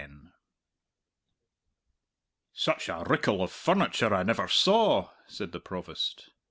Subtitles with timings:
[2.53, 6.31] "Such a rickle of furniture I never saw!" said the Provost.